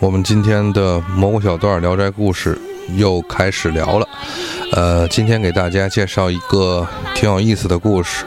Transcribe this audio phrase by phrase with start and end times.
[0.00, 2.58] 我们今天的蘑菇小段聊斋故事
[2.96, 4.08] 又开始聊了。
[4.72, 8.24] 呃，今天给大家介绍一个挺有意思的故事，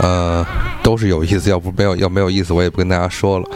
[0.00, 0.44] 呃，
[0.82, 3.48] 都是有意思，要不没有要没有意思，我也不跟大家说了。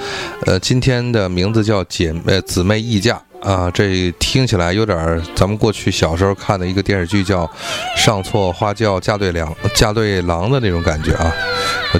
[0.47, 7.45] 呃，今天的名字叫姐呃姊妹议价啊，这听起来有点咱们过去小时候看的一个电视剧叫
[7.97, 11.34] 《上错花轿嫁对娘嫁对郎》的那种感觉啊，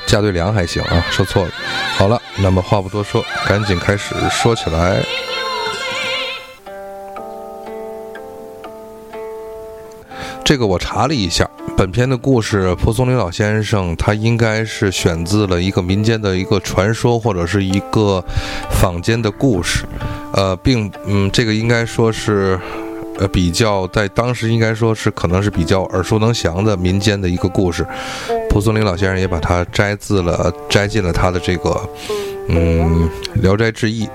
[0.06, 1.50] 嫁对娘还行啊，说错了。
[1.97, 5.03] 好了，那么话不多说，赶紧开始说起来。
[10.49, 11.47] 这个我查了一下，
[11.77, 18.25] 本片的故事，蒲松龄老先生他应该是选自了一个民间的一个传说或者是一个
[18.71, 19.85] 坊间的故事，
[20.33, 22.59] 呃，并嗯，这个应该说是
[23.19, 27.87] 呃比较在当时应该说是可能是比较耳熟能详的民间的一个故事，
[28.49, 31.79] 蒲松龄老先生也把它摘自了摘进了他的这个
[32.49, 33.07] 嗯
[33.43, 34.07] 《聊斋志异》。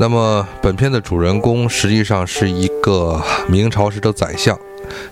[0.00, 4.58] 那么本片的主人公实际上是一个明朝时的宰相。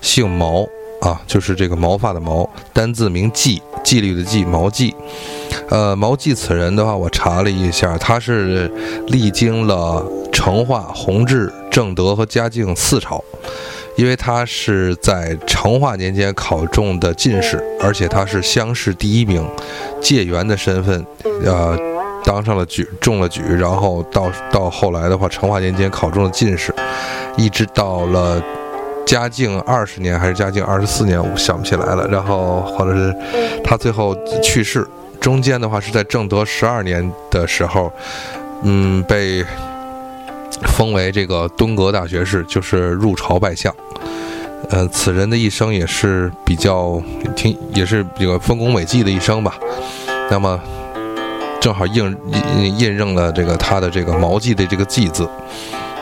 [0.01, 0.69] 姓毛
[1.01, 4.95] 啊，就是这个毛发的毛，单字名纪，纪律的纪，毛纪。
[5.71, 8.71] 呃，毛纪此人的话，我查了一下，他是
[9.09, 13.23] 历经了成化、弘治、正德和嘉靖四朝，
[13.97, 19.47] 因为他是在成化年间考中的进士，而且他是乡试第一名，
[20.01, 21.07] 解元的身份，
[21.45, 21.79] 呃，
[22.25, 26.75] 当上了举，中了举，然后到到后来的话，成化年间考中了进士，
[27.37, 28.43] 一直到了。
[29.09, 32.07] 嘉靖二十年还是嘉靖二十四年，我想不起来了。
[32.09, 33.17] 然后或者是
[33.65, 34.87] 他最后去世，
[35.19, 37.91] 中间的话是在正德十二年的时候，
[38.65, 39.43] 嗯，被
[40.77, 43.75] 封为这个敦阁大学士，就是入朝拜相。
[44.69, 47.01] 呃，此人的一生也是比较
[47.35, 49.55] 挺，也是这个丰功伟绩的一生吧。
[50.31, 50.61] 那么
[51.63, 52.15] 正好印
[52.63, 55.27] 印印证了这个他的这个毛记的这个记字。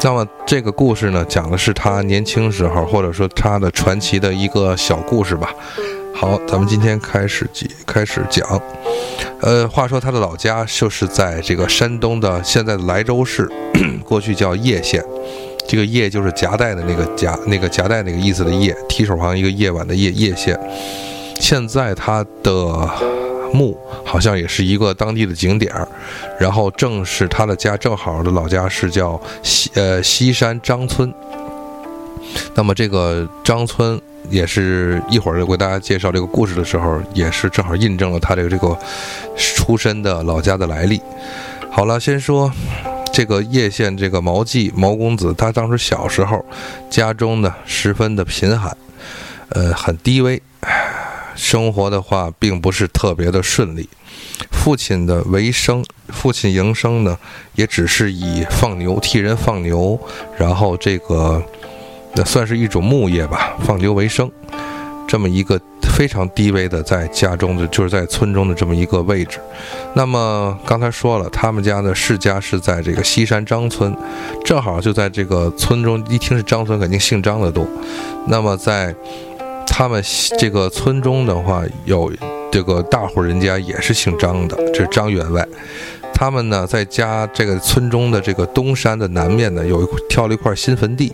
[0.03, 5.53] 那么这个故事呢，讲的是他年轻时候，或者说他的传奇的一个小故事吧。
[6.15, 8.63] 好，咱们今天开始讲，开始讲。
[9.41, 13.51] 呃，话说他的老家就是在这个山东的现在的莱州市，
[14.07, 15.05] 过去叫叶县。
[15.67, 20.57] 这个叶就是夹带的那个夹，那个夹带那个意思的叶，提手旁一个夜晚的夜，叶县。
[21.41, 22.89] 现在他的。
[23.57, 25.89] 墓好像也是一个当地的景点儿，
[26.39, 31.13] 然后正是他的家，正好的老家是叫西呃西山张村。
[32.55, 38.77] 那么这个张村也是一会儿为大家介绍这个故事的时候，也是正好印证了他这个这个
[39.37, 41.01] 出身的老家的来历。
[41.71, 42.53] 好了，先说
[43.13, 46.45] 这个叶县这个毛季毛公子，他当时小时候
[46.91, 48.77] 家中呢十分的贫寒，
[49.51, 50.43] 呃很低微。
[51.37, 53.89] 生活的话，并不是特别的顺利。
[54.51, 57.17] 父亲的为生，父亲营生呢，
[57.55, 59.99] 也只是以放牛替人放牛，
[60.37, 61.43] 然后这个
[62.15, 64.31] 那算是一种牧业吧，放牛为生。
[65.07, 65.59] 这么一个
[65.97, 69.39] 非常低微的在家中的，就是在村中的这么一个位置。
[69.95, 73.97] 那么刚才说了，他们家的世家是在这个西山张村，
[74.45, 76.05] 正好就在这个村中。
[76.09, 77.67] 一听是张村，肯定姓张的多。
[78.27, 78.95] 那么在。
[79.79, 80.03] 他们
[80.39, 82.11] 这个村中的话，有
[82.51, 85.47] 这个大户人家也是姓张的，这张员外。
[86.15, 91.13] 他们呢，在家这个村中的这个东山的南面呢，有一挑了一块新坟地。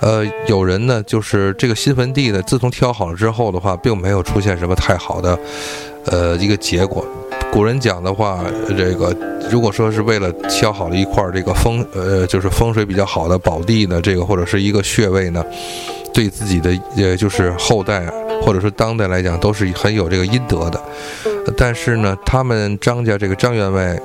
[0.00, 5.38] 呃，有人呢，就是这个新坟地呢，自从挑好了之后的话，并没有出现什么太好的，
[6.06, 7.04] 呃，一个结果。
[7.52, 8.42] 古人讲的话，
[8.78, 9.14] 这个
[9.50, 15.44] 如果说是为了挑好了一块这个风，呃，就是风水比较好的宝地呢，这个或者是一个穴位呢。
[16.14, 18.06] 对自己的呃，就是后代
[18.40, 20.80] 或者说当代来讲，都是很有这个阴德的。
[21.56, 23.98] 但是呢，他们张家这个张员外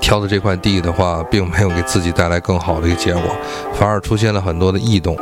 [0.00, 3.22] 挑的这块地的话，并没有给自己带来更好的一个结果，
[3.72, 5.16] 反而出现了很多的异动。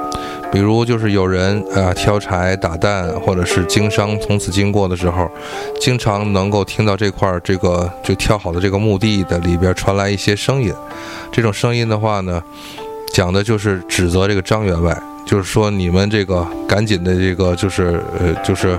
[0.51, 5.29] 比如就是有人啊挑柴打蛋，或者是经商从此经过的时候，
[5.81, 10.73] 经常能够听到这块这个就挑好的这个墓地的里边传来一些声音。
[11.33, 12.41] 这种声音的话呢，
[13.13, 14.97] 讲的就是指责这个张员外。
[15.25, 18.79] 就是说，你们这个赶紧的，这个就是呃，就是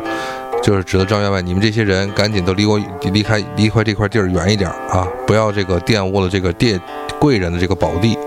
[0.62, 2.80] 就是指的张员外，你们这些人赶紧都离我
[3.12, 5.08] 离开离开这块地儿远一点啊！
[5.26, 6.80] 不要这个玷污了这个店
[7.20, 8.18] 贵人的这个宝地。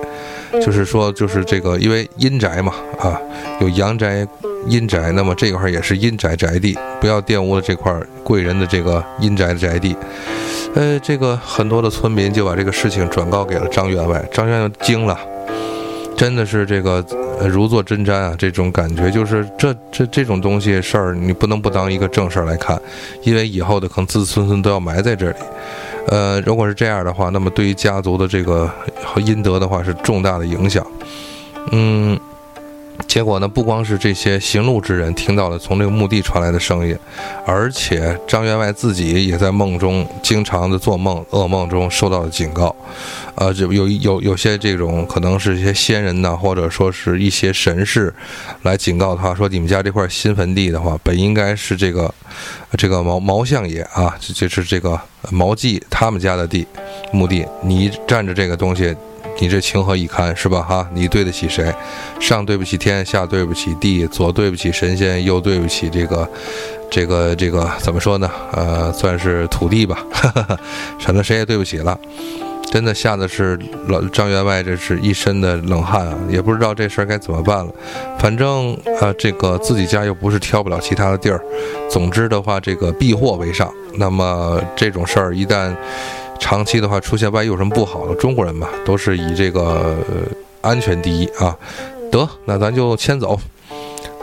[0.65, 3.21] 就是说，就是这个，因为阴宅嘛啊，
[3.61, 4.27] 有阳宅、
[4.67, 7.95] 阴宅，那么这块也是阴宅宅地，不要玷污了这块
[8.25, 9.95] 贵人的这个阴宅的宅地。
[10.75, 15.19] 呃，这个很多的村民就把这个事情转告给了张员外，张员外惊了。
[16.19, 17.03] 真的是这个
[17.49, 22.79] 如坐针毡啊，这种感觉就是这这这种东西事儿，你不能不当一个正事儿来看，
[23.23, 25.37] 因为以后的可能子子孙孙都要埋在这里。
[26.09, 28.69] 呃，如果是这样的话，那么对于家族的这个
[29.05, 30.85] 和阴德的话是重大的影响。
[31.71, 32.19] 嗯。
[33.09, 36.97] 结果呢，不光是这些行路之人听到了从这个墓地传来的声音，
[37.47, 42.77] 而且张员外自己也在梦中经常的做梦，噩梦中受到了警告。
[43.35, 48.13] 呃，就有有有些这种可能是一些仙人呢，或者说是一些神士，
[48.63, 52.15] 来警告他说：“你们家这块新坟地的话，本应该是这个
[52.77, 55.01] 这个毛毛相爷啊，就是这个
[55.31, 56.67] 毛季他们家的地
[57.11, 58.95] 墓地，你占着这个东西。”
[59.41, 60.61] 你这情何以堪，是吧？
[60.63, 61.73] 哈，你对得起谁？
[62.19, 66.29] 上对不起天，下对不起地，左对不起神仙，右对不起这个，
[66.91, 68.29] 这个，这个怎么说呢？
[68.53, 70.05] 呃，算是土地吧，
[70.99, 71.97] 省得谁也对不起了。
[72.71, 77.73] 真的吓得是老张员外，这是一身的冷汗啊，也不知道这事儿该怎么办了。
[78.19, 81.41] 反正呃，这个自己家又不是挑不了其他的地儿。
[81.89, 83.73] 总之的话，这个避祸为上。
[83.95, 85.75] 那么这种事儿一旦。
[86.39, 89.97] 长期的话出现，万一有什么不好的，中国人嘛，都是以这个
[90.61, 91.57] 安全第一啊。
[92.11, 93.39] 得，那咱就先走。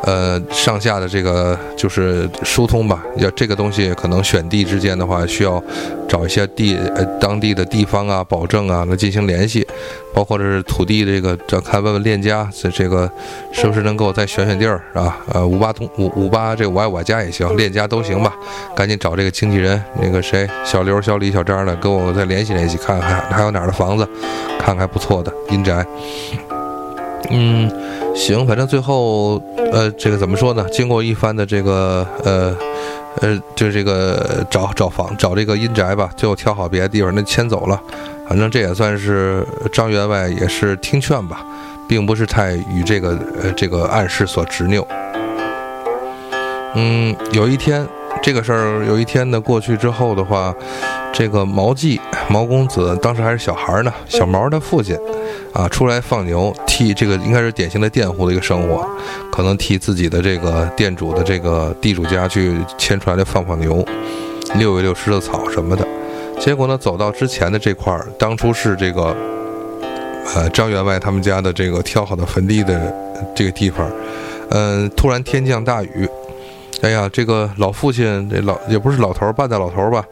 [0.06, 3.04] 呃，上下的这个就是疏通吧。
[3.18, 5.62] 要这个东西，可能选地之间的话，需要
[6.08, 9.68] 找一些地呃当地的地方啊，保证啊来进行联系，
[10.14, 13.10] 包括这是土地这个，这看问问链家，这这个
[13.52, 15.18] 是不是能够再选选地儿啊？
[15.34, 18.32] 呃，五八通五五八这我爱我家也行，链家都行吧。
[18.76, 24.08] 赶紧找这个经纪人，那个谁，小刘、小李、小张的，跟我再联系联系，看看还有哪儿的房子，
[24.60, 25.84] 看看不错的阴宅。
[27.30, 27.72] 嗯，
[28.16, 29.42] 行，反正最后，
[29.72, 30.66] 呃，这个怎么说呢？
[30.72, 32.56] 经过一番的这个，呃，
[33.22, 37.82] 呃，就这个找找房，找这个阴宅吧，最后挑好别的地方，那迁走了。
[38.28, 41.46] 反正这也算是张员外也是听劝吧，
[41.88, 44.86] 并不是太与这个呃这个暗示所执拗。
[46.76, 47.88] 嗯，有一天。
[48.26, 50.52] 这个事儿有一天呢，过去之后的话，
[51.14, 54.98] 这个毛季毛公子当时还是小孩呢，小毛的父亲，
[55.54, 58.84] 啊，出来放牛，替这个应该是典型的佃户的一个生活，
[59.32, 63.86] 可能替自己的这个店主的这个地主家去牵出来的放放牛，
[64.56, 65.88] 遛一溜石头草什么的。
[66.40, 69.16] 结果呢，走到之前的这块儿，当初是这个，
[70.34, 72.92] 呃，张员外他们家的这个挑好的坟地的
[73.36, 73.88] 这个地方，
[74.50, 76.10] 嗯，突然天降大雨。
[76.86, 80.06] 哎呀，这个老父亲，这老也不是老头儿，半大老头儿吧，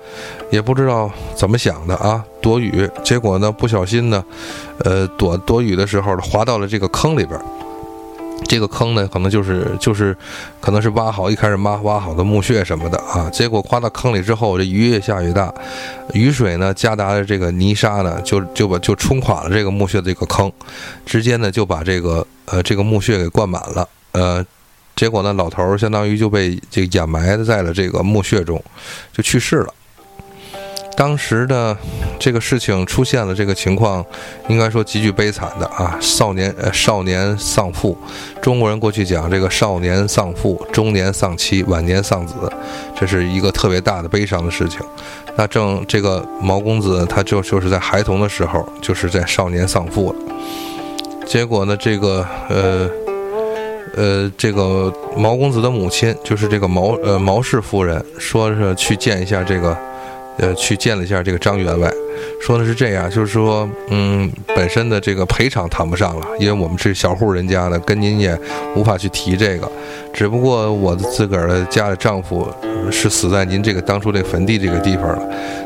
[0.49, 4.25] 也不知道怎么想的啊，躲雨，结果呢，不小心呢，
[4.79, 7.45] 呃，躲躲雨的时候滑到了这个坑里边儿。
[8.47, 10.17] 这个坑呢，可能就是就是，
[10.59, 13.29] 可能是挖好一开始挖挖好的墓穴什么的啊。
[13.29, 15.53] 结果滑到坑里之后，这雨越下越大，
[16.13, 20.51] 雨水呢夹杂着这个泥沙呢，就就把就冲垮了这个墓穴的这个坑，
[21.05, 24.43] 直接呢就把这个呃这个墓穴给灌满了，呃。
[24.95, 28.63] 结果呢，老头儿相当于就被这个掩埋在了这个墓穴中，
[29.11, 29.73] 就去世了。
[30.95, 31.75] 当时的
[32.19, 34.05] 这个事情出现了这个情况，
[34.47, 35.97] 应该说极具悲惨的啊！
[35.99, 37.97] 少年呃少年丧父，
[38.39, 42.35] 中国人过去讲这个少年丧父，中年丧妻，晚年丧子，
[42.95, 44.79] 这是一个特别大的悲伤的事情。
[45.35, 50.35] 那正这个毛公子，他就就是在孩童的时候，就是在少年丧父了。
[51.25, 52.87] 结果呢，这个呃。
[53.95, 59.77] 呃，这个毛公子的母亲就是这个毛呃毛氏夫人，说是去见一下这个，
[60.37, 61.91] 呃，去见了一下这个张员外，
[62.41, 68.35] 说的是这样，就是说，嗯，本身的这个赔偿谈不上了，因为我们是小户人家的，跟您也
[68.75, 69.71] 无法去提这个，
[70.11, 72.47] 只不过我的自个儿的家的丈夫
[72.91, 75.21] 是死在您这个当初这坟地这个地方了，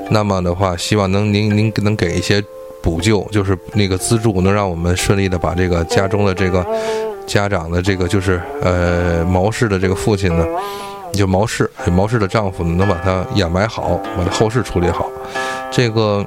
[0.10, 2.44] 那么的话，希望能您您能给一些
[2.84, 6.66] 补救，就是那个资助，能让我们顺利的把这个家中的这个。
[7.28, 10.46] 家长的这个就是呃毛氏的这个父亲呢，
[11.14, 15.08] 就毛氏毛氏的丈夫呢，能把他掩埋好，把他后事处理好。
[15.70, 16.26] 这个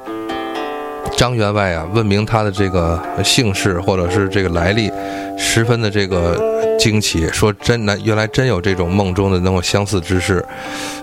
[1.16, 4.92] 张员外啊，问明他的这个姓氏或者是这个来历，
[5.38, 6.38] 十分的这个
[6.78, 10.44] 惊奇，说真难，原来真有这种梦中的那么相似之事。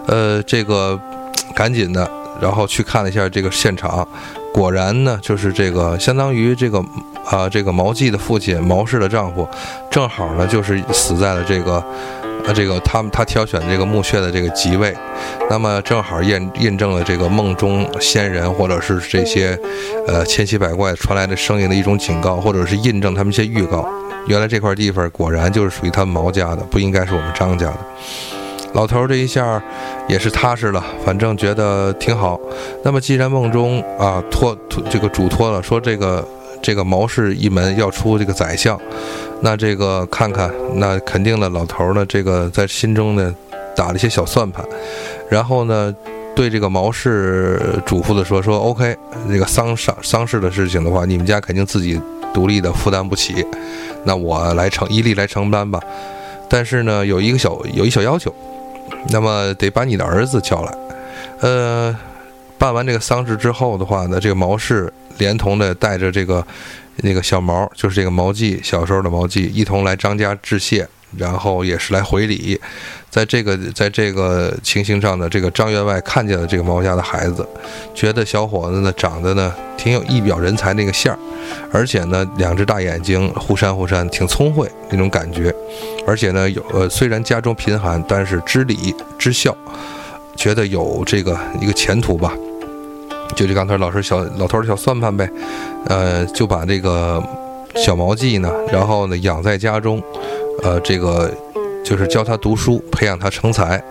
[0.06, 0.98] 呃，这个
[1.56, 4.08] 赶紧的，然后去看了一下这个现场。
[4.58, 6.84] 果然呢，就是这个相当于这个，
[7.24, 9.48] 啊，这个毛季的父亲毛氏的丈夫，
[9.92, 11.74] 正好呢就是死在了这个，
[12.44, 14.92] 呃，这个他们他挑选这个墓穴的这个吉位，
[15.48, 19.56] 那么正好验印证了这个梦中仙人或者是这些，
[20.08, 23.88] 呃，千奇百怪传来的声音的一种警告，或者是印证他们一些预告。
[24.26, 27.78] 原来这块地方果然就是属于他们毛家的，不应该是我们张家的。
[28.74, 29.62] 老头这一下
[30.08, 32.40] 也是踏实了，反正觉得挺好。
[32.84, 36.26] 那么既然梦中啊托托这个嘱托了，说这个
[36.62, 38.80] 这个毛氏一门要出这个宰相，
[39.42, 43.34] 那这个看看，那肯定呢，老头呢，这个在心中呢
[43.76, 44.64] 打了一些小算盘，
[45.30, 45.94] 然后呢，
[46.36, 48.96] 对这个毛氏嘱咐的说说，OK，
[49.30, 52.00] 这个丧丧丧事的事情的话，你们家肯定自己
[52.34, 53.46] 独立的负担不起，
[54.04, 55.80] 那我来承一力来承担吧。
[56.50, 58.34] 但是呢，有一个小有一小要求，
[59.10, 60.74] 那么得把你的儿子叫来，
[61.42, 61.96] 呃。
[62.60, 66.44] 办完这个丧事之后的话呢，这个毛氏连同的带着这个
[67.04, 72.60] 那个小毛，就是这个毛季小时候的毛季，一同来张家致谢，然后也是来回礼。
[73.10, 77.48] 在这个在这个情形上呢，这个张员外看见了这个毛家的孩子，
[77.96, 81.20] 觉得小伙子呢长得呢挺有一表人才那个相儿，
[81.72, 85.52] 而且呢两只大眼睛忽闪忽闪，挺聪慧那种感觉，
[86.06, 89.56] 而且呢有呃虽然家中贫寒，但是知礼知孝，
[90.36, 92.34] 觉得有这个一个前途吧。
[93.36, 95.28] 就这刚才老师小老头的小算盘呗，
[95.88, 97.22] 呃，就把这个
[97.78, 100.02] 小毛记呢，然后呢养在家中，
[100.64, 101.32] 呃，这个
[101.84, 103.82] 就是教他读书，培养他成才。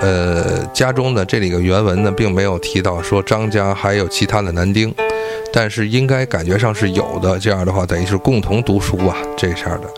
[0.00, 4.92] 呃，家中呢这里个原文呢，并没有提到说张家还有其他的男丁，
[5.52, 7.38] 但是应该感觉上是有的。
[7.38, 9.88] 这样的话，等于是共同读书啊，这样的。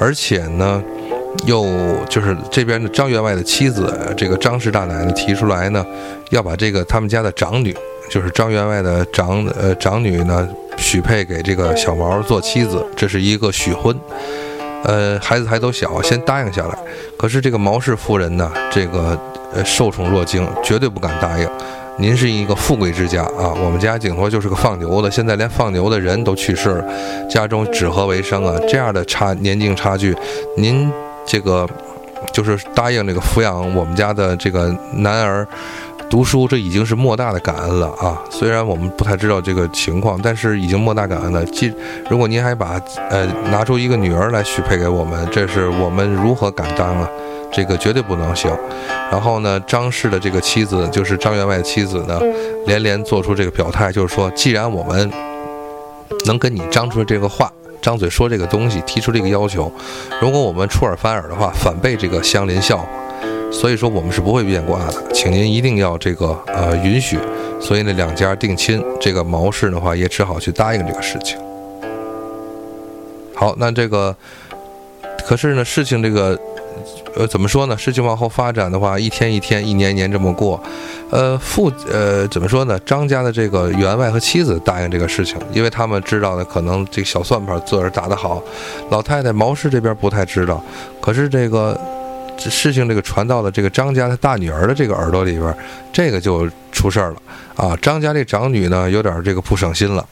[0.00, 0.82] 而且呢，
[1.44, 1.66] 又
[2.08, 5.84] 就是这边的张员外的妻子，这个张氏大奶奶提出来呢，
[6.30, 7.76] 要把这个他们家的长女。
[8.12, 13.98] 就是张员外的长呃长女呢，许配给这个小毛做妻子，这是一个许婚，
[14.84, 16.78] 呃孩子还都小，先答应下来。
[17.16, 19.18] 可是这个毛氏夫人呢，这个
[19.54, 21.48] 呃受宠若惊，绝对不敢答应。
[21.96, 26.84] 您是一个富贵之家啊，我们家顶多就是个放牛的，现在连放牛的人都去世了，
[27.30, 28.60] 家中指何为生啊？
[28.68, 30.14] 这样的差年龄差距，
[30.58, 30.92] 您
[31.24, 31.66] 这个
[32.30, 35.48] 就是答应这个抚养我们家的这个男儿。
[36.12, 38.20] 读书，这已经是莫大的感恩了啊！
[38.28, 41.42] 虽然我们不太知道这个情况，但是已经莫大感恩了。
[41.46, 41.72] 既
[42.10, 42.78] 如果您还把
[43.08, 47.08] 呃拿出一个女儿来许配给我们，这是我们如何敢当啊？
[47.50, 48.54] 这个绝对不能行。
[49.10, 52.20] 然后呢，张氏的这个妻子，就是张员外的妻子呢，
[52.66, 55.10] 连连做出这个表态，就是说，既然我们
[56.26, 57.50] 能跟你张出这个话，
[57.80, 59.72] 张嘴说这个东西，提出这个要求，
[60.20, 62.84] 如果我们出尔反尔的话，反被这个乡邻笑话。
[63.52, 67.18] 所以说我们是不会变卦的，请您一定要这个呃允许。
[67.60, 71.38] 所以呢，两家定亲，这个毛氏的话也只好去答应这个事情。
[73.36, 74.16] 好，那这个
[75.24, 76.36] 可是呢，事情这个
[77.14, 77.78] 呃怎么说呢？
[77.78, 80.60] 事情往后发展的话，一天一天，一年一年这么过。
[81.10, 82.76] 呃，父呃怎么说呢？
[82.80, 88.42] 张家的这个员外和妻子答应这个事情，因为他们知道呢，可能这个小算盘做的打得好。
[88.90, 90.60] 老太太毛氏这边不太知道，
[91.00, 91.78] 可是这个。
[92.50, 95.54] 事情这个传到了这个张家他大女儿的这个耳朵里边，
[95.92, 97.16] 这个就出事儿了
[97.56, 97.76] 啊！
[97.80, 100.06] 张家这长女呢，有点这个不省心了，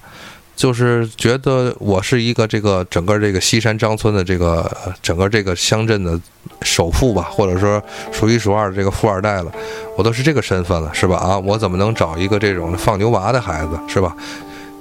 [0.54, 4.70] 就是觉得我是一个这个整个这个西山张村的这个
[5.02, 6.20] 整个这个乡镇的
[6.62, 7.82] 首富吧，或者说
[8.12, 9.50] 数一数二的这个富二代了，
[9.96, 11.16] 我都是这个身份了，是吧？
[11.16, 14.14] 啊，我怎么能找一个这种放牛娃的孩子，是吧？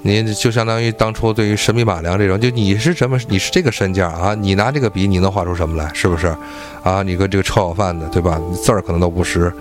[0.02, 3.18] 你就相当于当初对于神笔马良这种，就你是什么？
[3.28, 4.34] 你是这个身价啊？
[4.34, 5.90] 你拿这个笔，你能画出什么来？
[5.92, 6.34] 是不是？
[6.82, 8.40] 啊，你个这个臭小贩的，对吧？
[8.54, 9.52] 字儿可能都不识。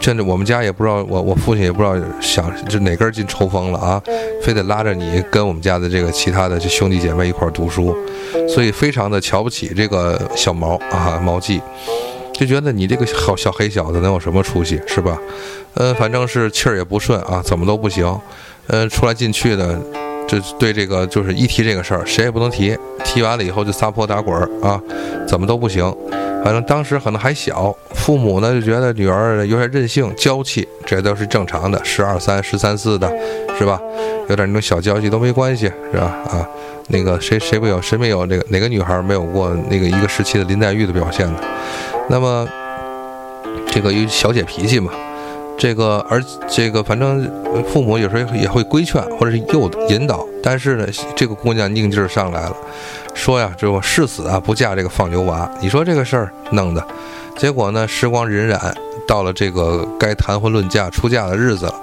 [0.00, 4.02] 甚至我们家也不知道，我我父亲也不知道想就哪根筋抽风了啊，
[4.42, 7.96] 非得拉着你跟我们家的这个其他的这兄弟姐妹一块儿读书，
[8.48, 11.60] 所以非常的瞧不起这个小毛啊毛季，
[12.32, 15.16] 就觉得你这个好小黑小子能有什么出息，是吧？
[15.74, 18.18] 嗯，反正是气儿也不顺啊，怎么都不行。
[18.68, 19.78] 呃，出来进去的，
[20.26, 22.76] 就对这个就是一提这个事儿，谁也不能提。
[23.04, 24.80] 提完了以后就撒泼打滚儿啊，
[25.26, 25.94] 怎么都不行。
[26.44, 33.08] 反正当时可能还小，父母呢就觉得女儿有点任性、娇气，这都是正常的，十二三、十三四的，
[33.58, 33.80] 是吧？
[34.28, 36.06] 有点那种小娇气都没关系，是吧？
[36.30, 36.48] 啊，
[36.88, 41.40] 那个谁谁没有谁没有那个哪个女孩没有过那个一个时期的林黛玉的表现呢？
[42.08, 42.48] 那么
[43.66, 44.90] 这个有小姐脾气嘛。
[45.62, 47.30] 这个，而这个，反正
[47.68, 52.56] 父母有时候也会规劝或者是诱引导，但是呢，这个姑娘硬劲儿上来了，
[53.14, 55.48] 说呀，这我誓死啊不嫁这个放牛娃。
[55.60, 56.84] 你说这个事儿弄的，
[57.36, 58.58] 结果呢，时光荏苒，
[59.06, 61.74] 到了这个该谈婚论嫁出嫁的日子了，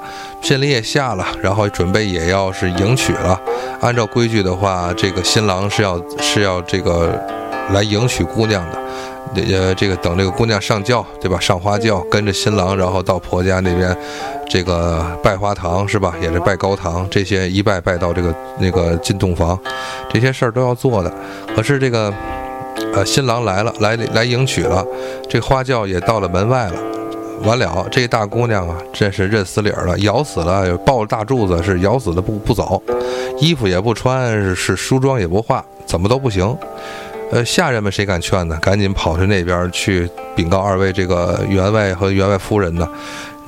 [0.41, 3.39] 聘礼也下了，然后准备也要是迎娶了。
[3.79, 7.17] 按照规矩的话，这个新郎是要是要这个
[7.71, 8.88] 来迎娶姑娘的。
[9.35, 11.39] 呃，这个等这个姑娘上轿，对吧？
[11.39, 13.95] 上花轿，跟着新郎，然后到婆家那边，
[14.49, 16.15] 这个拜花堂是吧？
[16.21, 19.57] 也是拜高堂，这些一拜拜到这个那个进洞房，
[20.11, 21.13] 这些事儿都要做的。
[21.55, 22.13] 可是这个，
[22.93, 24.85] 呃，新郎来了，来来迎娶了，
[25.29, 26.73] 这花轿也到了门外了。
[27.43, 32.81] 完了，这大姑娘啊，真是认死理儿了，咬死了，抱着大柱子是咬死了不不走，
[33.39, 36.53] 衣服也不穿，是梳妆也不化，怎么都不行。
[37.31, 38.57] 呃，下人们谁敢劝呢？
[38.59, 42.89] 赶紧跑去那边去禀告二位这个员外和员外夫人呢。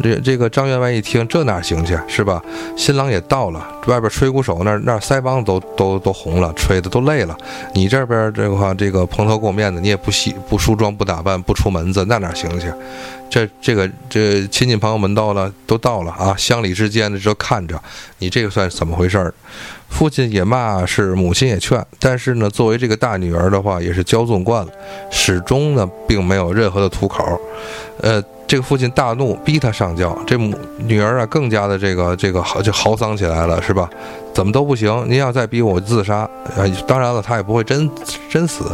[0.01, 2.41] 这这个张员外一听，这哪行去是吧？
[2.75, 7.38] 新郎也到了，外边吹鼓手那那腮帮子都都都红了，吹的都累了。
[7.74, 12.72] 你这边这个话，这个蓬头垢面的，你也不洗不梳妆不打扮不出门子，那哪行去？
[13.29, 17.81] 这这个这亲戚朋友们到了都到了啊，乡里之间的就看着
[18.17, 19.34] 你这个算怎么回事儿？
[19.88, 24.72] 父亲也骂，是母亲也劝，但是呢，作为这个大女儿的话，也是骄纵惯了，
[25.10, 27.39] 始终呢并没有任何的吐口。
[28.01, 30.13] 呃，这个父亲大怒，逼他上轿。
[30.27, 33.89] 这母女儿啊，更加的这个这个豪就嚎丧起来了，是吧？
[34.34, 37.89] 怎么都不行，您要再逼我自杀，呃，当然了，他也不会真
[38.29, 38.65] 真死，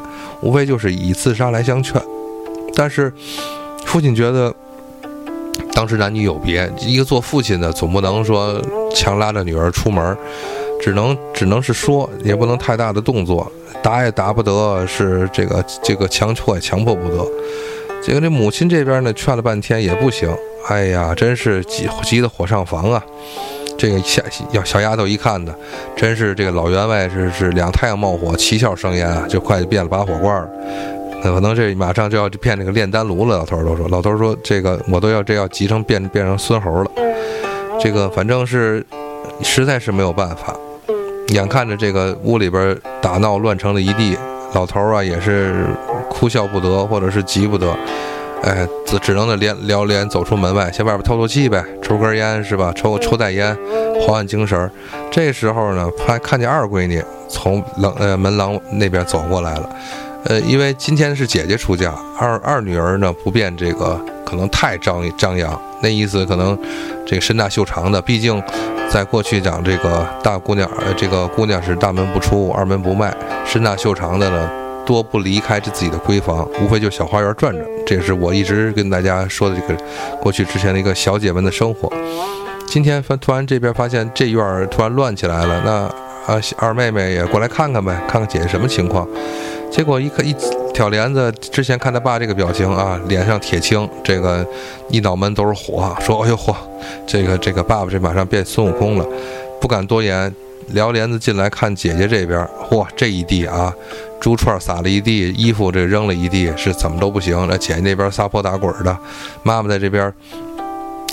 [0.41, 2.01] 无非就是以自杀来相劝。
[2.73, 3.13] 但是
[3.85, 4.51] 父亲觉得，
[5.73, 8.59] 当时男女有别，一个做父亲的总不能说
[8.95, 10.17] 强拉着女儿出门，
[10.81, 13.51] 只能只能是说，也不能太大的动作，
[13.83, 17.23] 打也打不得，是这个这个强迫也强迫不得。
[18.01, 20.33] 结果这母亲这边呢劝了半天也不行，
[20.69, 23.03] 哎呀，真是急急得火上房啊！
[23.77, 24.23] 这个小
[24.63, 25.53] 小丫头一看呢，
[25.95, 30.49] 真是这个老员外是是两太阳冒火，七窍生烟啊，就快变了把火罐了。
[31.21, 33.37] 可能这马上就要变这个炼丹炉了。
[33.37, 36.91] 老头儿都说，老头儿说这个我都要这要急成变变成孙猴了。
[37.79, 38.85] 这个反正是
[39.43, 40.55] 实在是没有办法，
[41.29, 44.17] 眼看着这个屋里边打闹乱成了一地，
[44.53, 45.65] 老头儿啊也是。
[46.17, 47.71] 哭笑不得，或者是急不得，
[48.41, 52.73] 哎，只只能的连撩脸走出门外，先外边透透气呗，抽根烟是吧？
[52.75, 53.55] 抽抽袋烟，
[54.01, 54.71] 缓缓精神。
[55.11, 59.69] 这时候呢，他看见二闺女从廊呃门廊那边走过来了，
[60.25, 66.57] 呃，因为今天是姐姐出嫁，二二女儿呢不便这个可能太张张扬，那意思可能
[67.05, 68.41] 这个身大袖长的，毕竟
[68.89, 74.66] 在过去讲这个大姑娘，呃，这个姑娘是大门不出二门不迈，身大袖长的呢。
[74.87, 77.63] 多不离开这自己的闺房，无非就小花园转转。
[77.85, 79.79] 这也是我一直跟大家说的这个
[80.21, 81.91] 过去之前的一个小姐们的生活。
[82.65, 89.05] 今天突突然这边发现这院儿突然乱起来了，那啊二妹妹也过来看看呗，看看姐姐什么情况。
[89.69, 90.33] 结果一看一
[90.73, 94.45] 挑帘子，之前看他爸这个表情啊，脸上铁青，这个
[94.89, 96.55] 一脑门都是火，说哎呦嚯，
[97.05, 99.05] 这个这个爸爸这马上变孙悟空了，
[99.59, 100.33] 不敢多言。
[100.67, 103.73] 撩帘子进来看姐姐这边，嚯，这一地啊，
[104.19, 107.47] 珠串撒了一地，衣服这扔了一地，是怎么都不行。
[107.49, 108.97] 那姐姐那边撒泼打滚的，
[109.43, 110.13] 妈妈在这边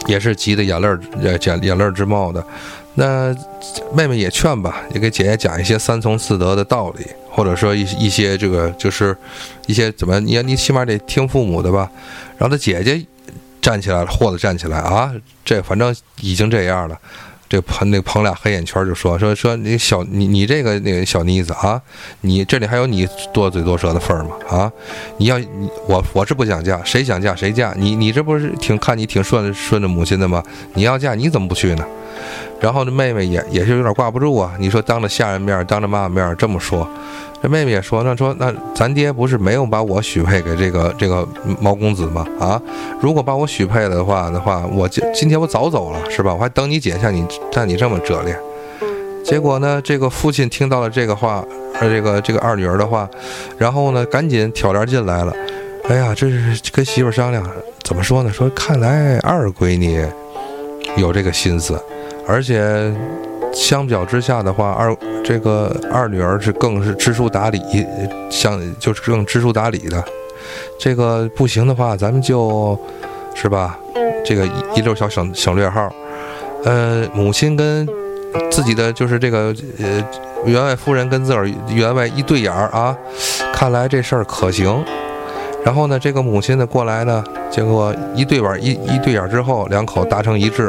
[0.06, 2.44] 也是急得眼泪儿眼眼泪直冒的。
[2.96, 3.34] 那
[3.92, 9.16] 妹妹也劝吧，也给姐姐讲一些三从四德的道理，或者说一一些这个就是
[9.66, 11.90] 一些怎么，你你起码得听父母的吧。
[12.38, 13.04] 然后她姐姐
[13.60, 15.12] 站起来了，霍的站起来啊，
[15.44, 16.96] 这反正已经这样了。
[17.54, 21.80] 这捧那捧俩黑眼圈，就说说说你小你你这个那个小妮子啊，
[22.22, 24.30] 你这里还有你多嘴多舌的份儿吗？
[24.48, 24.72] 啊，
[25.18, 25.46] 你要你
[25.86, 27.72] 我我是不想嫁，谁想嫁谁嫁。
[27.76, 30.42] 你你这不是挺看你挺顺顺着母亲的吗？
[30.74, 31.86] 你要嫁你怎么不去呢？
[32.60, 34.54] 然后这妹妹也也是有点挂不住啊！
[34.58, 36.88] 你说当着下人面，当着妈妈面这么说，
[37.42, 41.26] 这妹妹也说，那说那咱爹不是没有把我许配给这个这个
[41.60, 42.26] 毛公子吗？
[42.40, 42.60] 啊，
[43.00, 46.32] 如果把我许配了的话的话，我今今天我早走了是吧？
[46.32, 48.38] 我还等你姐像你像你这么折咧。
[49.22, 51.44] 结果呢，这个父亲听到了这个话，
[51.80, 53.08] 呃，这个这个二女儿的话，
[53.58, 55.34] 然后呢，赶紧挑帘进来了。
[55.88, 57.46] 哎呀，这是跟媳妇商量，
[57.82, 58.32] 怎么说呢？
[58.32, 60.06] 说看来二闺女
[60.96, 61.78] 有这个心思。
[62.26, 62.92] 而且，
[63.52, 67.60] 相较之下的话，二这个二女儿是更是知书达理，
[68.30, 70.02] 像就是更知书达理的。
[70.78, 72.78] 这个不行的话，咱们就，
[73.34, 73.78] 是吧？
[74.24, 75.92] 这个一溜小省省略号。
[76.64, 77.86] 呃，母亲跟
[78.50, 80.04] 自己的就是这个呃
[80.46, 82.96] 员外夫人跟自个儿员外一对眼儿啊，
[83.52, 84.82] 看来这事儿可行。
[85.64, 87.22] 然后呢，这个母亲呢过来呢，
[87.54, 90.68] 结果一对眼一一对眼之后，两口达成一致。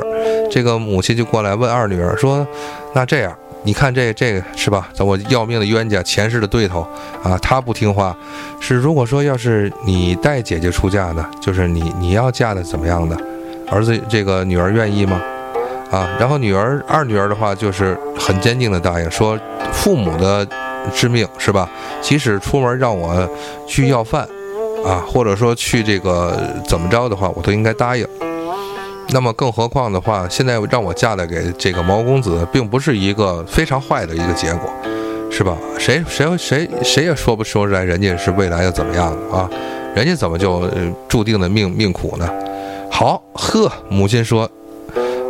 [0.52, 2.46] 这个母亲就过来问二女儿说
[2.94, 4.88] ：“那这样，你看这这个是吧？
[5.00, 6.88] 我要命的冤家，前世的对头
[7.24, 8.16] 啊，他不听话。
[8.60, 13.18] 是如果说要是你带姐姐出嫁呢，就是你你要嫁的怎么样的？
[13.68, 15.20] 儿子这个女儿愿意吗？
[15.90, 19.40] 啊，然后女儿二女儿的话就是很坚定的答应说，
[19.74, 20.48] 父母的
[20.94, 21.68] 之命是吧？
[22.00, 23.28] 即使出门让我
[23.68, 24.28] 去要饭。”
[24.86, 28.08] 啊，或者说去这个怎么着的话，我都应该答应。
[29.10, 34.70] 那么更何况的话，现在让我嫁的给这个毛公子，并不是一个非常坏的一个结果，
[35.32, 35.58] 是吧？
[35.78, 39.50] 谁谁谁谁也说不说出来，人家是未来要怎么样啊？
[39.96, 40.70] 人家怎么就
[41.08, 42.30] 注定的命命苦呢？
[42.92, 44.50] 好呵，母亲说。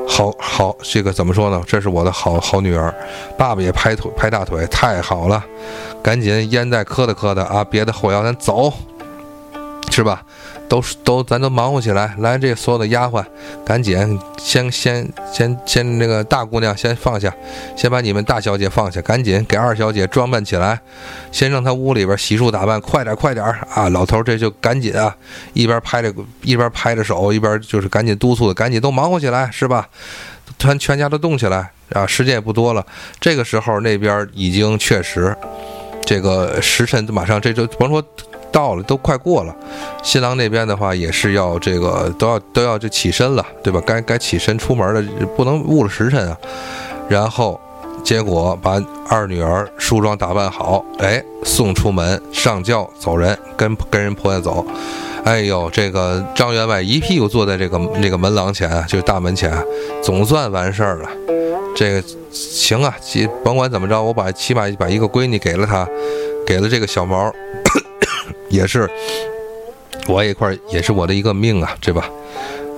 [0.08, 1.60] 好好，这个怎么说呢？
[1.66, 2.94] 这是我的好好女儿，
[3.36, 5.44] 爸爸也拍腿拍大腿，太好了，
[6.02, 8.72] 赶紧烟袋磕的磕的啊，别的后腰咱走，
[9.92, 10.24] 是吧？
[10.68, 13.24] 都都咱都忙活起来，来这所有的丫鬟，
[13.64, 17.32] 赶紧先先先先那个大姑娘先放下，
[17.78, 20.80] 先把你们大小姐放下，赶紧给二小姐装扮起来，
[21.32, 23.88] 先让她屋里边洗漱打扮，快点快点啊！
[23.90, 25.16] 老头这就赶紧啊，
[25.54, 29.88] 一边拍着一边拍着手，一边就是赶紧督促，赶紧都忙活起来，是吧？
[30.58, 32.08] 全全家都动起来啊！
[32.08, 32.84] 时间也不多了，
[33.20, 35.36] 这个时候那边已经确实
[36.04, 38.04] 这个时辰马上这就甭说。
[38.56, 39.54] 到了，都快过了，
[40.02, 43.82] 新郎那边的话也是要这个都要都要就起身了，对吧？
[43.86, 45.04] 该该起身出门了，
[45.36, 46.38] 不能误了时辰啊。
[47.10, 47.60] 然后，
[48.02, 54.66] 结果把二女儿梳妆打扮好，哎，送出门上轿走人，跟跟人婆家走。
[55.26, 59.52] 哎呦，这个张员外一屁股坐在这个那个门廊前啊，就是大门前，
[60.02, 61.10] 总算完事儿了。
[61.76, 62.96] 这个行啊，
[63.44, 65.86] 甭管怎么着，我把起码把一个闺女给了他，
[66.48, 67.30] 给了这个小毛。
[68.56, 68.90] 也是，
[70.08, 72.10] 我一块也是我的一个命啊，对吧？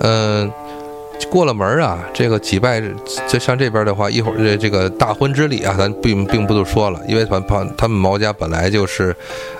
[0.00, 0.50] 嗯，
[1.30, 2.82] 过了门啊，这个几拜，
[3.28, 9.14] 就像这边的话，一会儿这这个大婚之礼啊，咱并并不都说了，因为他他他们毛家本来就是，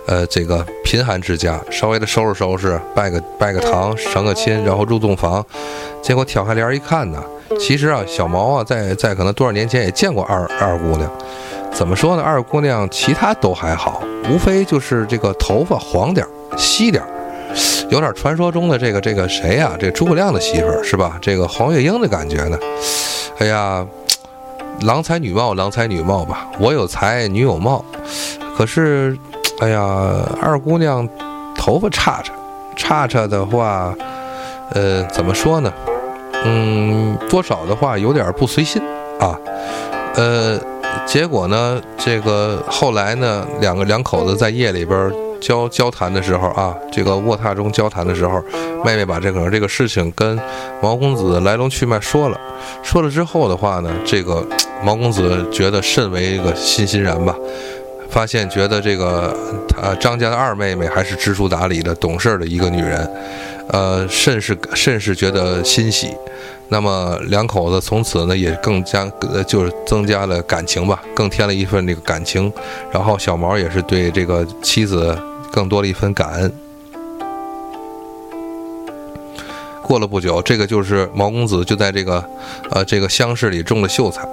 [0.06, 5.44] 呃，这个贫寒之家，稍微的收拾收拾，拜个拜个堂，成个亲，然后入洞房，
[6.02, 7.22] 结果挑开帘一看呢，
[7.60, 11.08] 其实啊，小毛啊，在在可能多少年前也见过二二姑娘。
[11.72, 12.22] 怎么说呢？
[12.22, 17.08] 二姑娘其他都还好，无非就是这个头发黄点儿、稀点儿，
[17.88, 19.76] 有点传说中的这个这个谁呀？
[19.78, 21.16] 这诸葛亮的媳妇儿是吧？
[21.20, 22.58] 这个黄月英的感觉呢？
[23.38, 23.86] 哎呀，
[24.82, 26.48] 郎才女貌，郎才女貌吧。
[26.58, 27.84] 我有才，女有貌。
[28.56, 29.16] 可是，
[29.60, 29.80] 哎呀，
[30.42, 31.08] 二姑娘
[31.56, 32.32] 头发叉叉，
[32.76, 33.94] 叉叉的话，
[34.72, 35.72] 呃，怎么说呢？
[36.44, 38.82] 嗯，多少的话有点不随心
[39.20, 39.38] 啊，
[40.16, 40.58] 呃。
[41.06, 41.80] 结果呢？
[41.96, 43.46] 这个后来呢？
[43.60, 48.42] 两个两口子在夜里边交交谈的时候啊，这个卧榻中交谈的时候，
[48.84, 50.38] 妹妹把这个这个事情跟
[50.82, 52.38] 毛公子来龙去脉说了。
[52.82, 54.46] 说了之后的话呢，这个
[54.82, 57.34] 毛公子觉得甚为一个欣欣然吧，
[58.10, 59.34] 发现觉得这个
[59.80, 63.10] 呃张家的二妹妹还是知书达理的、懂事的一个女人，
[63.70, 66.14] 呃，甚是甚是觉得欣喜。
[66.68, 72.52] 那么两口子从此呢也更加呃就是增加了感情吧，更添了一份这个感情。
[72.92, 75.18] 然后小毛也是对这个妻子
[75.50, 76.52] 更多了一份感恩。
[79.82, 82.22] 过了不久，这个就是毛公子就在这个
[82.70, 84.28] 呃这个乡试里中了秀才，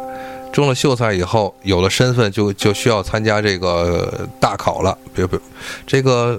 [0.52, 5.40] 中了秀才以后有了身份，就就需要参加这个大考了，别别，
[5.88, 6.38] 这个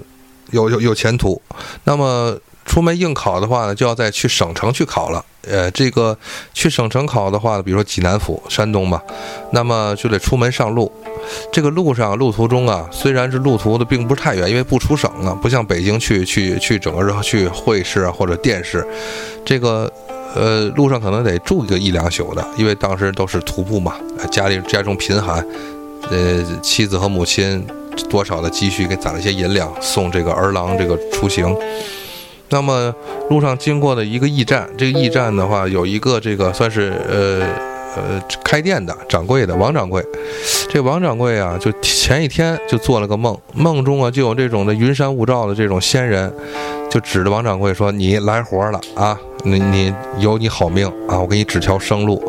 [0.51, 1.41] 有有有前途。
[1.83, 5.23] 那么出门应考的话呢，就要再去省城去考了。
[5.49, 6.15] 呃，这个
[6.53, 9.01] 去省城考的话，比如说济南府，山东吧，
[9.51, 10.91] 那么就得出门上路。
[11.51, 18.85] 这个路上路途中啊，虽然是路途的并不是太远，因为不出省啊，不像北京去去去整个去会试啊或者殿试，
[19.45, 19.89] 这个
[20.35, 23.95] 呃路上可能得住一个一两宿的，因为当时都是徒步嘛，
[24.29, 25.45] 家里家中贫寒，
[26.11, 27.65] 呃妻子和母亲
[28.09, 31.55] 多少的积蓄给攒了些银两，送这个儿郎这个出行。
[32.49, 32.93] 那么
[33.29, 37.41] 路上经过的一个驿站，这个驿站的话，有一个这个算是呃
[37.95, 40.03] 呃开店的掌柜的王掌柜。
[40.69, 46.31] 这王掌柜啊，就前一天就做了个梦，梦中啊就有这种的云山雾罩的这种仙人，
[46.89, 52.21] 就指着王掌柜说：“你来活了啊，你你有你好命啊，我给你指条生路。”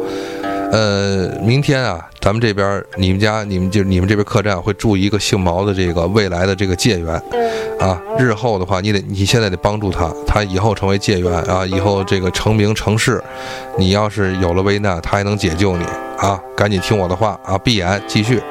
[0.71, 7.15] 呃，明天啊，咱们这边你们家你们就你们这边客栈会住一个姓毛的这个未来的这个界员，
[7.81, 13.23] 啊，日后的话你得你现在得帮助他，他以后成为界员啊，以后这个成名成事，
[13.79, 15.85] 你要是有了危难，他还能解救你
[16.19, 18.43] 啊，赶紧听我的话啊，闭眼继续。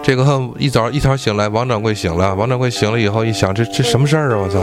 [0.00, 0.24] 这个
[0.56, 4.38] 一早一早醒来，王掌柜醒了，王掌柜醒了以后一想，这这什么事儿啊？
[4.38, 4.60] 我操！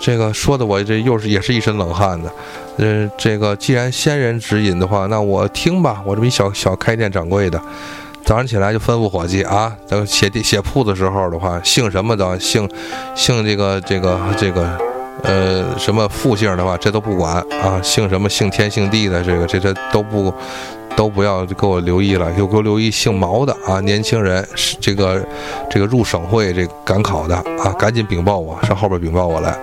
[0.00, 2.30] 这个说的我这又是也是一身冷汗的，
[2.78, 6.02] 嗯，这个既然仙人指引的话，那我听吧。
[6.04, 7.60] 我这么一小小开店掌柜的，
[8.24, 12.68] 早上起来就吩咐伙计啊，等写写铺的时候的话，姓什么的，姓
[13.14, 14.78] 姓这个这个这个，
[15.22, 17.80] 呃，什么复姓的话，这都不管啊。
[17.82, 20.32] 姓什么姓天姓地的，这个这这都不。
[20.96, 24.42] 都不要给我留意了，又给我留意姓毛的啊，年轻人
[24.80, 25.22] 这个
[25.68, 29.54] 这个入省会这赶考的啊，赶紧禀报我，上后边禀报我来。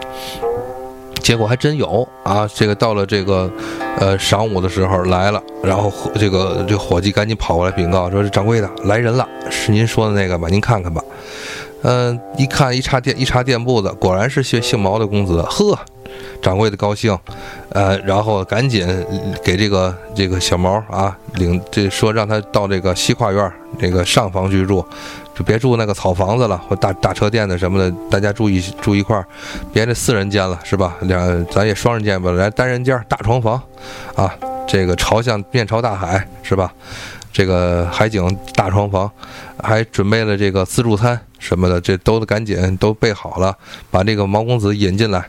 [1.24, 3.50] 结果还真有啊，这个到了这个
[3.98, 10.48] 呃晌午的时候来了，然后这个这伙计赶紧跑过来禀告说：“这掌柜的来人了，是您说的那个吧？
[10.52, 11.04] 您看看吧。”
[11.84, 15.42] 嗯，一看一查店一查店铺的，果然是姓姓毛的公子。
[15.44, 15.78] 呵，
[16.42, 17.18] 掌柜的高兴，
[17.70, 18.88] 呃，然后赶紧
[19.44, 24.86] 给这个这个小毛啊领这说让他到这个西跨院这个上房居住，
[25.36, 29.26] 就别住那个草房子了或大大车店的什么的，大家住一住一块儿，
[29.74, 30.96] 别这四人间了是吧？
[31.02, 33.62] 两咱也双人间吧，来单人间大床房，
[34.16, 34.34] 啊，
[34.68, 36.72] 这个朝向面朝大海是吧？
[37.34, 39.10] 这个海景大床房，
[39.64, 43.58] 还准备了这个自助餐什么的，这都得赶紧都备好了，
[43.90, 45.26] 把这个毛公子引进来。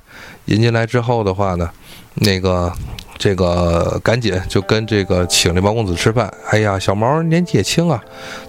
[0.46, 1.70] 引进来之后的话呢，
[2.16, 2.70] 那个
[3.16, 6.30] 这个赶紧就跟这个请这毛公子吃饭。
[6.50, 8.02] 哎呀，小毛年纪也轻啊，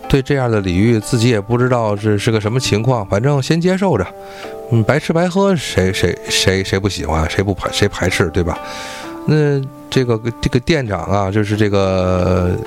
[0.09, 4.05] 对这样的礼遇自己也不知道是是个什么情况，反正先接受着。
[4.71, 8.57] 嗯，白吃白喝，谁谁谁谁不喜欢，谁不排谁排斥，对吧？
[9.27, 12.57] 那这个这个店长啊，就是这个。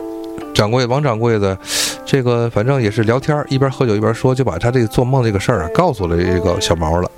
[0.59, 1.57] 掌柜王掌柜的，
[2.05, 7.09] 这个反正也是聊天，一边喝酒一边说，就把他这个做梦这个事儿啊告诉了这个小毛了。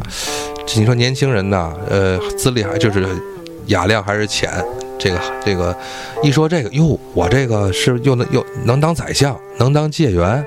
[0.76, 3.06] 你说年轻人呐，呃，资历还就是
[3.68, 4.62] 雅量还是浅，
[4.98, 5.74] 这个这个
[6.22, 10.44] 一说这个哟，我这个是又能又能当宰相，能当解元，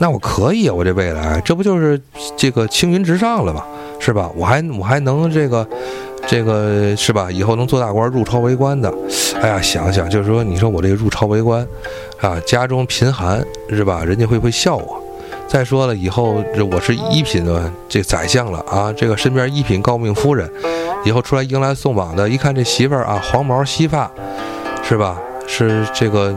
[0.00, 2.00] 那我可以啊，我这未来这不就是
[2.36, 3.62] 这个青云直上了吗？
[4.00, 4.28] 是吧？
[4.34, 5.64] 我还我还能这个。
[6.26, 7.30] 这个是吧？
[7.30, 8.92] 以后能做大官、入朝为官的，
[9.40, 11.66] 哎呀，想想就是说，你说我这个入朝为官，
[12.20, 14.02] 啊，家中贫寒是吧？
[14.04, 15.00] 人家会不会笑我？
[15.46, 20.50] 再说了，以后这我是一品的这宰相了啊，这个身边一品诰命夫人，
[21.04, 24.10] 以后出来迎来送往的，一看这媳妇儿啊，黄毛稀发，
[24.82, 25.20] 是吧？
[25.46, 26.34] 是这个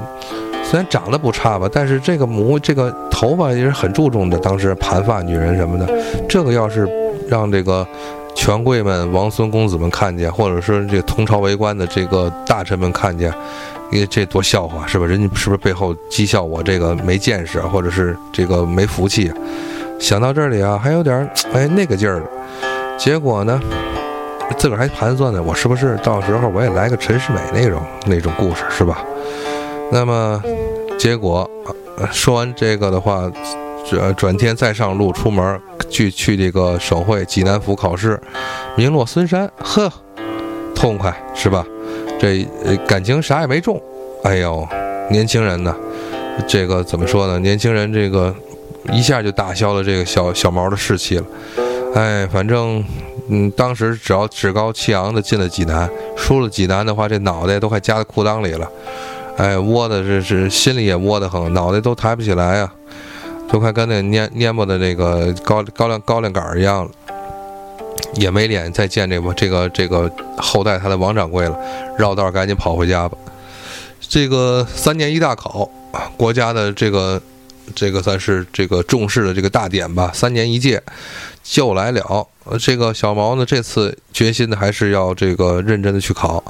[0.63, 4.38] 虽然长得不差吧，但是这个模这个头发也是很注重的。
[4.39, 5.89] 当时盘发女人什么的，
[6.28, 6.88] 这个要是
[7.28, 7.88] 让这个。
[8.38, 13.34] 权贵们、王孙公子们看见，或者说这同朝为官的这个大臣们看见，
[13.91, 15.06] 因为这多笑话是吧？
[15.06, 19.30] 人家是不是背后讥笑我这个没见识，或者是这个没福气？
[20.00, 22.23] 想到这里啊，还有点哎那个劲儿。
[22.95, 23.60] 结果呢，
[24.58, 29.04] 自个儿还盘算呢，我是不是到时候我也来个陈世美那种那种故事是吧？
[29.91, 30.41] 那么
[30.97, 31.50] 结果
[32.12, 33.30] 说完这个的话。
[33.89, 38.19] 转转天再上路出门去去这个省会济南府考试，
[38.76, 39.91] 名落孙山，呵，
[40.76, 41.65] 痛快是吧？
[42.19, 42.45] 这
[42.88, 43.82] 感情啥也没中，
[44.23, 44.67] 哎呦，
[45.10, 45.76] 年轻人呢，
[46.47, 47.39] 这个怎么说呢？
[47.39, 48.34] 年轻人这个
[48.91, 51.26] 一下就打消了这个小小毛的士气了。
[51.95, 52.84] 哎，反正
[53.30, 58.69] 嗯，当时只要趾高气昂的进了济南，输了济南的话，这脑袋都快夹在裤裆里了。
[59.38, 62.71] 哎，窝的这是心里也窝得很，脑袋都抬不起来呀。
[63.49, 66.91] 就快跟那蔫蔫巴的那个高高粱高粱杆儿一样了，
[68.15, 71.57] 也没脸再见这个这个这个后代他的王掌柜了，
[71.97, 73.17] 绕道赶紧跑回家吧。
[74.01, 75.69] 这个三年一大考，
[76.17, 77.21] 国家的这个
[77.73, 80.83] 这个算是这个重视的这个大典吧，三年一届
[81.43, 82.27] 就来了。
[82.60, 86.43] 这个小毛呢，这次决心的还是要这个认真的去考。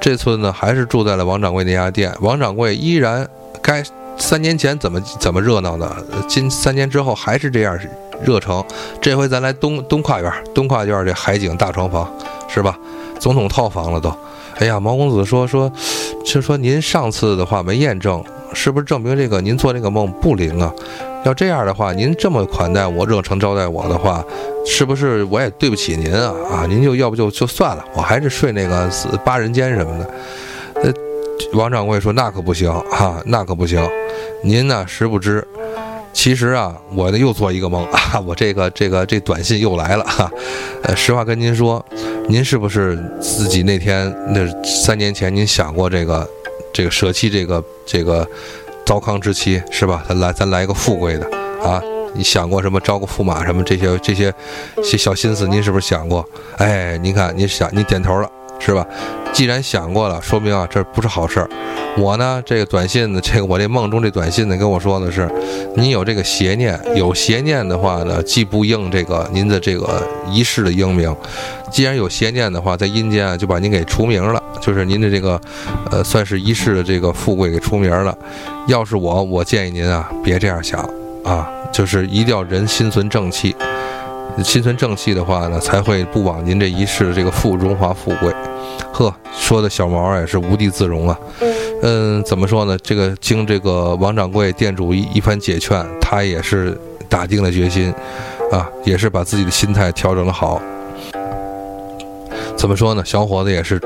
[0.00, 3.26] 这次呢，还是住在了王掌柜那家店，王掌柜依然
[3.62, 3.82] 该。
[4.18, 5.96] 三年前怎么怎么热闹呢？
[6.28, 7.78] 今三年之后还是这样
[8.22, 8.64] 热诚。
[9.00, 12.10] 这回咱来东东跨院，东跨院这海景大床房，
[12.48, 12.76] 是吧？
[13.18, 14.12] 总统套房了都。
[14.58, 15.70] 哎呀，毛公子说说，
[16.24, 18.24] 就说您上次的话没验证，
[18.54, 20.72] 是不是证明这个您做这个梦不灵啊？
[21.24, 24.24] 要这样的话，您这么款待我，热诚招待我的话，
[24.64, 26.34] 是不是我也对不起您啊？
[26.50, 28.90] 啊，您就要不就就算了，我还是睡那个
[29.24, 30.10] 八人间什么的。
[31.52, 33.86] 王掌柜说那可不行哈，那可不行。
[34.42, 34.84] 您呢？
[34.86, 35.46] 实不知，
[36.12, 40.30] 其实啊，我呢又做一个梦 啊，我这个这个这短信又来了哈。
[40.82, 41.84] 呃，实话跟您说，
[42.28, 46.28] 您是不是自己那天那三年前您想过这个
[46.72, 48.26] 这个舍弃这个这个
[48.84, 50.04] 糟糠之妻是吧？
[50.08, 51.26] 咱来咱来一个富贵的
[51.62, 51.80] 啊？
[52.14, 54.32] 你想过什么招个驸马什么这些这些
[54.82, 55.46] 些小心思？
[55.48, 56.26] 您是不是想过？
[56.58, 58.86] 哎，您看您想您点头了是吧？
[59.36, 61.50] 既然想过了，说明啊这不是好事儿。
[61.98, 65.30] 我呢，这个短信呢，这个我这梦中这短信呢，跟我说的是，
[65.74, 71.14] 您有这个邪念，有邪念的话呢，既不应这个您的这个一世的英名，
[71.70, 75.38] 既然有邪念的话，在阴间啊就把您给除名了，就是您的这个，
[75.90, 78.16] 呃，算是一世的这个富贵给除名了。
[78.68, 80.80] 要是我，我建议您啊，别这样想
[81.24, 83.54] 啊，就是一定要人心存正气，
[84.44, 88.32] 心存正气的话呢，才会不枉您这一世的这个富荣华富贵。
[88.92, 91.18] 呵，说的小毛也是无地自容啊。
[91.82, 92.76] 嗯，怎么说呢？
[92.82, 97.92] 这个经这个王掌柜店主一一番解劝，他也是打定了决心，
[98.50, 100.60] 啊，也是把自己的心态调整了好。
[102.56, 103.04] 怎么说呢？
[103.04, 103.80] 小伙子也是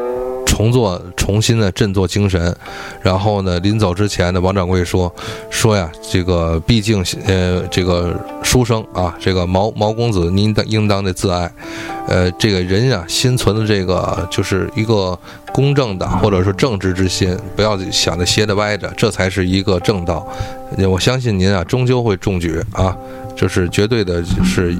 [0.60, 2.54] 重做、重新的振作精神。
[3.00, 5.10] 然后呢，临走之前呢，王掌柜说
[5.48, 11.50] ：“说呀，这个毕竟呃，这个书生啊，这个毛毛公子，您的应当的自爱。
[12.06, 15.18] 呃，这个人呀，心存的这个就是一个
[15.50, 20.28] 公正的，或者说正直之心，不要想着斜的歪着，这才是一个正道。
[20.90, 22.94] 我相信您啊，终究会中举啊，
[23.34, 24.76] 这是绝对的，是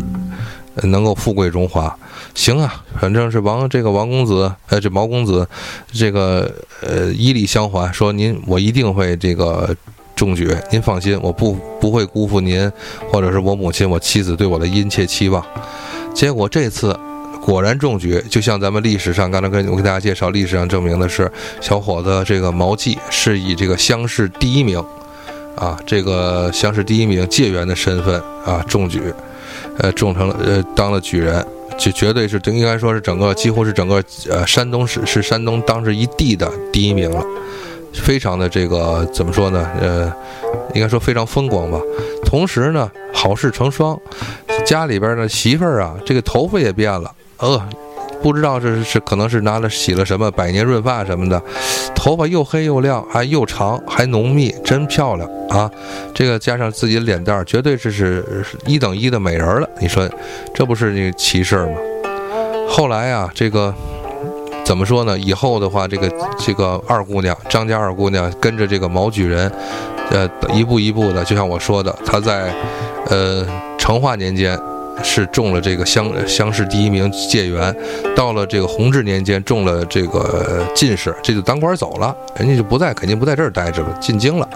[0.82, 1.96] 能够富贵荣华。
[2.34, 5.46] 行啊，反正是王这个王公子，呃，这毛公子，
[5.92, 9.76] 这个呃，以礼相还，说您我一定会这个。
[10.16, 12.70] 中举，您放心，我不不会辜负您，
[13.10, 15.42] 或者是我母亲、我妻子对我的殷切期望。
[16.12, 16.94] 结果这次
[17.42, 24.78] 果然中举，就像咱们历史上刚才跟我给大家介绍，历史上证明的是，小伙子这个毛季是以这个乡试第一名，
[25.56, 29.00] 啊，这个乡试第一名解元的身份啊中举，
[29.82, 31.44] 呃，种成了呃当了举人，
[31.78, 37.24] 就绝对是应该说是整个几乎是整个呃山东是是山东当时一地的第一名了。
[37.92, 39.68] 非常的这个怎么说呢？
[39.80, 40.12] 呃，
[40.74, 41.78] 应该说非常风光吧。
[42.24, 43.98] 同时呢，好事成双，
[44.64, 47.10] 家里边的媳妇儿啊，这个头发也变了。
[47.38, 47.68] 呃，
[48.22, 51.42] 不知道这是是可能是拿了洗了什么百年润发什么的，
[51.94, 55.70] 头发又黑又亮，还又长还浓密，真漂亮啊！
[56.14, 59.68] 这个加上自己的脸蛋儿，绝对这是一等一的美人了。
[59.80, 60.08] 你说，
[60.54, 61.76] 这不是那奇事儿吗？
[62.68, 63.74] 后来啊，这个。
[64.62, 65.18] 怎么说呢？
[65.18, 69.50] 以后的话，这个这个二姑娘张家二姑娘跟着这个毛举人，
[70.10, 72.54] 呃，一步一步的，就像我说的，她在，
[73.06, 73.44] 呃，
[73.76, 74.56] 成化年间
[75.02, 77.74] 是中了这个乡乡试第一名解元，
[78.14, 84.48] 到了这个弘治年间中了这个进士，这就当官走了，人家就不在，肯定不在这儿待着了，进京了。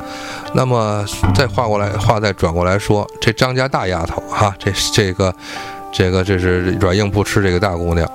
[0.54, 1.04] 那么
[1.34, 5.34] 再画过来，话再转过来说，这张家大丫头哈，这这个
[5.92, 8.08] 这个这是软硬不吃这个大姑娘。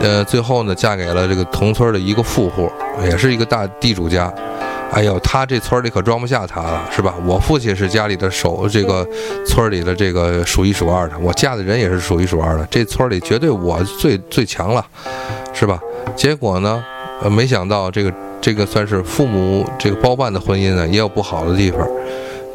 [0.00, 2.70] 呃，最后呢，嫁给了这个同村的一个富户，
[3.04, 4.32] 也是一个大地主家。
[4.92, 7.14] 哎呦，他这村里可装不下他了，是吧？
[7.24, 9.06] 我父亲是家里的首，这个
[9.46, 14.84] 村里的这个数一数二的，我嫁的人也是数一数二的，这村里绝对我最最强了，
[15.52, 15.80] 是吧？
[16.16, 16.84] 结果呢，
[17.22, 21.86] 呃，没想到这个这个算是父母这个包办的婚姻呢，也有不好的地方。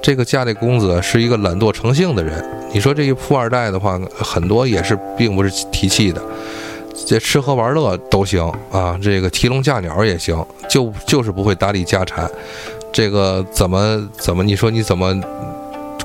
[0.01, 6.21] 这个嫁这公子是一个懒惰成性的人，你说这一富二代的话，很多也是并不是提气的。
[7.05, 12.29] 这吃喝玩乐都行啊，这个提笼架鸟也行，就就是不会打理家产，
[12.93, 15.13] 这个怎么怎么你说你怎么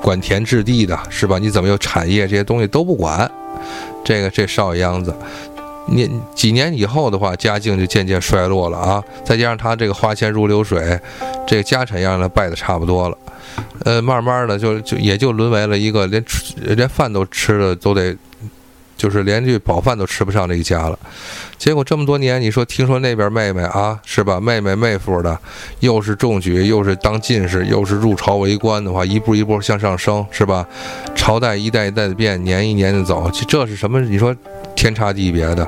[0.02, 1.38] 管田治地的是吧？
[1.38, 3.30] 你怎么有产业这些东西都不管，
[4.04, 5.14] 这个这少爷样子，
[5.86, 9.02] 年几年以后的话，家境就渐渐衰落了啊。
[9.24, 10.98] 再加上他这个花钱如流水，
[11.46, 13.18] 这个家产让他败的差不多了，
[13.84, 18.16] 呃，慢慢的就就也就沦为了一个连吃连饭都吃的都得。
[19.00, 20.98] 就是连句饱饭都吃不上这一家了，
[21.56, 24.38] 结果这么多年，你说听说那边妹妹啊，是吧？
[24.38, 25.38] 妹妹妹夫的，
[25.78, 30.66] 又是中举，又是当进士，又是入朝为官的话，一步一步向上升，是吧？
[31.14, 33.98] 朝代一代一代的变，年一年的走，这是什么？
[34.02, 34.36] 你说
[34.76, 35.66] 天差地别的。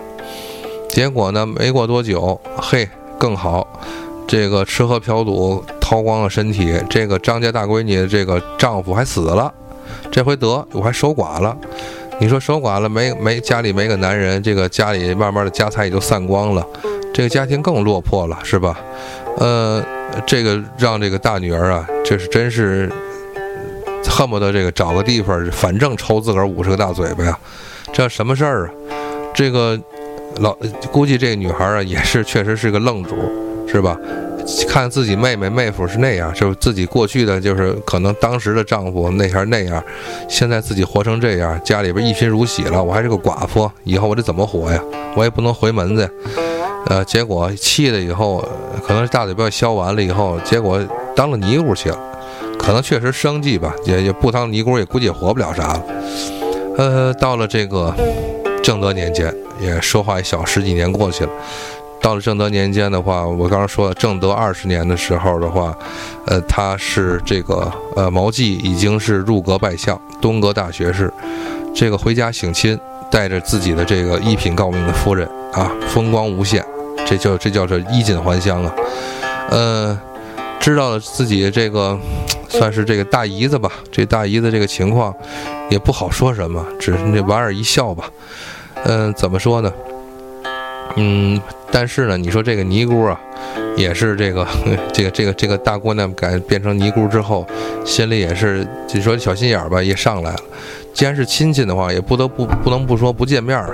[0.91, 2.87] 结果呢，没过多久，嘿，
[3.19, 3.67] 更好，
[4.29, 9.51] 这个吃喝嫖赌掏光了身体，这个张家大闺女这个丈夫还死了，
[10.11, 11.57] 这回得我还守寡了。
[12.23, 16.65] 你说守寡了没没家里没个男人，这个家里慢慢的家财也就散光了，
[17.13, 18.79] 这个家庭更落魄了，是吧？
[19.39, 19.85] 呃，
[20.25, 22.89] 这个让这个大女儿啊，这是真是
[24.09, 27.37] 恨不得这个找个地方，反正抽自个儿五十个大嘴巴呀，
[27.93, 28.71] 这什么事儿啊？
[29.35, 29.77] 这个
[30.37, 30.57] 老
[30.93, 33.17] 估计这个女孩啊，也是确实是个愣主，
[33.67, 33.99] 是吧？
[34.69, 39.83] 看自己妹妹妹夫是那样，就是自己过去的就是可能当时的丈夫那样那样，
[40.29, 44.83] 现在自己活成这样，家里边一贫如洗了，我还是个寡妇，以后我得怎么活呀？
[45.15, 46.11] 我也不能回门子，
[46.87, 48.43] 呃，结果气的以后，
[48.87, 50.81] 可能是大嘴巴削完了以后，结果
[51.15, 51.99] 当了尼姑去了，
[52.59, 55.85] 可能确实生计吧，也也不当尼姑也估计也活不了啥了。
[56.79, 57.95] 呃，到了这个
[58.63, 61.31] 正德年间，也说话一小十几年过去了。
[62.03, 65.73] 到了正德年间的话，我刚刚说了，正德二十年的时候的话，
[66.27, 71.11] 呃，他是这个呃毛季已经是入阁拜相，东阁大学士，
[71.73, 72.77] 这个回家省亲，
[73.09, 76.65] 带着自己的这个一品诰命的夫人啊，风光无限，
[77.07, 78.75] 这叫这叫做衣锦还乡啊，
[79.51, 79.99] 呃，
[80.59, 81.97] 知道了自己这个
[82.49, 85.15] 算是这个大姨子吧，这大姨子这个情况
[85.71, 88.11] 也不好说什么，只是那莞尔一笑吧，
[88.87, 89.73] 嗯，怎么说呢？
[90.97, 91.41] 嗯，
[91.71, 93.19] 但是呢，你说这个尼姑啊，
[93.77, 94.47] 也是这个
[94.93, 97.47] 这个这个这个大姑娘改变成尼姑之后，
[97.85, 100.41] 心里也是就说小心眼儿吧，也上来了。
[100.93, 103.71] 既然是亲戚的话，也不得不不能不说不见面啊，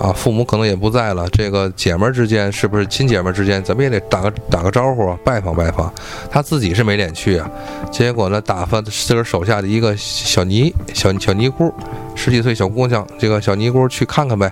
[0.00, 5.92] 啊，父母可能也不在了，这个姐们儿之间是不是亲姐们儿之间，怎么也得打个打个招呼，拜访拜访。
[6.30, 7.50] 他自己是没脸去啊，
[7.92, 11.70] 结果呢，打发自个儿手下的一个小尼小小尼姑，
[12.14, 14.50] 十几岁小姑娘，这个小尼姑去看看呗，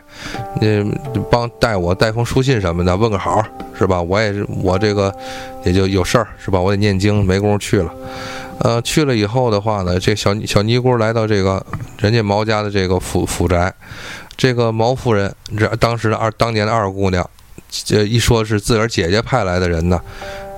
[0.61, 0.95] 嗯，
[1.31, 3.43] 帮带我带封书信什么的，问个好，
[3.79, 4.03] 是吧？
[4.03, 5.11] 我也是，我这个
[5.65, 6.61] 也就有事儿，是吧？
[6.61, 7.91] 我得念经，没工夫去了。
[8.59, 11.65] 呃，去了以后的话呢，这小小尼姑来到这个
[12.01, 13.73] 人家毛家的这个府府宅，
[14.39, 17.29] 这个毛夫人，这当时的二当年的二姑娘，
[17.69, 20.01] 这一说是自个儿姐姐派来的人呢，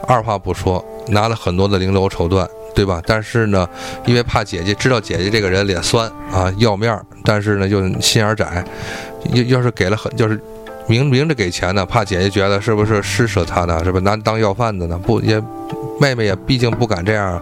[0.06, 3.02] 二话不说，拿了很多的绫罗绸缎，对吧？
[3.06, 3.66] 但是呢，
[4.04, 8.62] 因为怕姐姐知道姐姐这个人脸酸啊，要面儿，但是呢又心眼窄，
[9.32, 10.38] 要要是给了很，就是
[10.86, 13.82] 明明着给钱呢，怕姐姐觉得是不是施舍她呢？
[13.82, 14.98] 是不是拿当要饭的呢？
[14.98, 15.42] 不也，
[15.98, 17.40] 妹妹也毕竟不敢这样。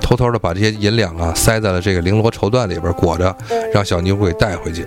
[0.00, 3.36] 偷偷的把这些银两啊塞在了这个绫罗绸缎里边裹着，
[3.74, 4.86] 让小尼姑给带回去。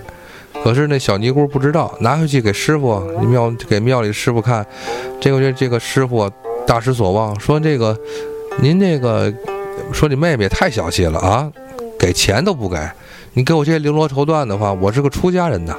[0.62, 4.64] 可是那小尼姑不知道，拿回去给师傅庙给庙里师傅看，
[5.20, 6.30] 这个这这个师傅
[6.66, 7.98] 大失所望，说这个
[8.60, 9.32] 您这个
[9.92, 11.50] 说你妹妹太小气了啊，
[11.98, 12.78] 给钱都不给，
[13.32, 15.76] 你给我这些绫罗绸缎的话，我是个出家人呐，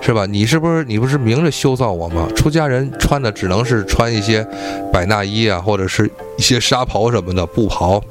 [0.00, 0.24] 是吧？
[0.24, 2.26] 你是不是你不是明着羞臊我吗？
[2.34, 4.42] 出家人穿的只能是穿一些
[4.90, 8.02] 百衲衣啊，或者是一些纱袍什么的布袍。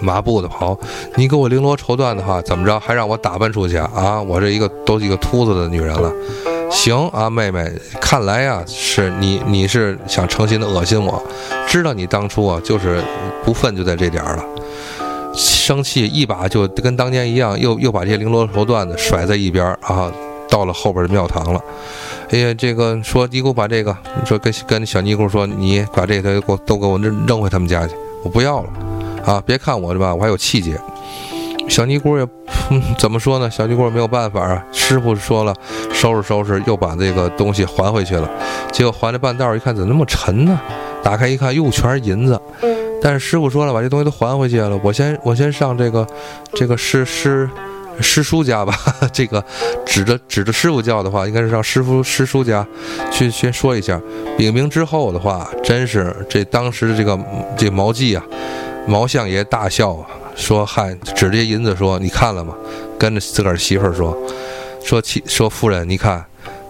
[0.00, 0.78] 麻布的袍，
[1.16, 4.20] 你给我绫罗绸缎的话，怎么着还让我打扮出去啊？
[4.20, 6.12] 我这一个都一个秃子的女人了，
[6.70, 7.70] 行啊，妹妹，
[8.00, 11.22] 看来呀是你你是想诚心的恶心我，
[11.66, 13.02] 知道你当初啊就是
[13.44, 14.44] 不忿就在这点儿了，
[15.34, 20.10] 生气一把就跟当年一样，又又把这些绫罗绸缎子甩在一边儿啊，
[20.48, 21.60] 到了后边的庙堂了。
[22.30, 28.68] 哎呀，这个说你给我把这个，你说跟跟小尼姑说，你把这些给我都给我扔扔回他们家去，我不要了。
[29.24, 30.78] 啊，别看我是吧，我还有气节。
[31.68, 32.26] 小尼姑也
[32.70, 33.48] 嗯怎么说呢？
[33.48, 34.64] 小尼姑没有办法啊。
[34.72, 35.54] 师傅说了，
[35.92, 38.28] 收拾收拾，又把这个东西还回去了。
[38.72, 40.60] 结果还了半道一看，怎么那么沉呢？
[41.02, 42.40] 打开一看，哟，全是银子。
[43.00, 44.78] 但是师傅说了，把这东西都还回去了。
[44.82, 46.04] 我先我先上这个
[46.54, 47.48] 这个师师
[48.00, 48.74] 师叔家吧。
[49.12, 49.42] 这个
[49.86, 52.66] 指着指着师傅叫的话，应该是上师傅师叔家
[53.12, 54.00] 去先说一下。
[54.36, 57.16] 禀明之后的话，真是这当时的这个
[57.56, 58.24] 这毛记啊。
[58.86, 62.54] 毛相爷大笑啊，说：“嗨，指着银子说，你看了吗？
[62.98, 64.16] 跟着自个儿媳妇儿说，
[64.82, 66.24] 说妻说夫人，你看，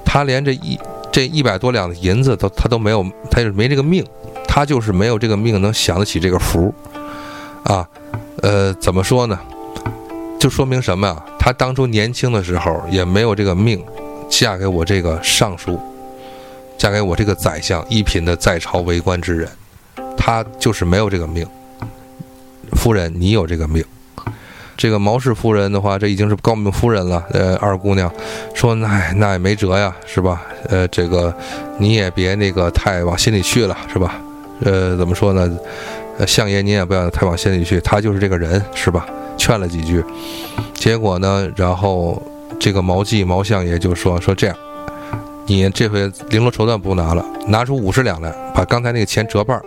[0.04, 0.78] 他连这一
[1.10, 4.04] 这一百多两的银子都他都没有，他就没这个命，
[4.46, 6.74] 他就是没有这个命能享得起这个福，
[7.64, 7.88] 啊，
[8.42, 9.38] 呃，怎么说呢？
[10.38, 11.24] 就说明什么呀？
[11.38, 13.82] 他当初年轻的时候也没有这个命，
[14.28, 15.80] 嫁给我这个尚书，
[16.76, 19.48] 嫁给我这个宰相一品的在朝为官之人，
[20.16, 21.46] 他就是没有这个命。”
[22.80, 23.84] 夫人，你有这个命。
[24.74, 27.22] 这个毛氏夫人的话，这已经是高命夫人了。
[27.30, 28.10] 呃，二姑娘
[28.54, 30.40] 说：“那那也没辙呀，是吧？
[30.70, 31.34] 呃，这个
[31.76, 34.14] 你也别那个太往心里去了，是吧？
[34.64, 35.58] 呃，怎么说呢？
[36.26, 39.06] 相爷你也不要太往心里去，他就是这个人，是吧？
[39.36, 40.02] 劝了几句，
[40.72, 42.22] 结果呢，然后
[42.58, 44.56] 这个毛记毛相爷就说：说这样，
[45.44, 49.60] 你这回绫罗绸缎不拿了，拿出五十两来，把刚才那个钱折半，